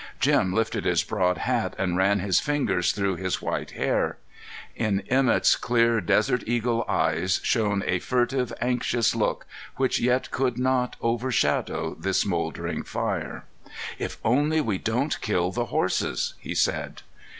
[0.19, 4.17] Jim lifted his broad hat and ran his fingers through his white hair.
[4.75, 9.45] In Emett's clear desert eagle eyes shown a furtive, anxious look,
[9.75, 13.45] which yet could not overshadow the smouldering fire.
[13.99, 17.03] "If only we don't kill the horses!" he said.